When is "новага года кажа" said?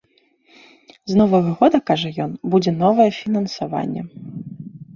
1.19-2.09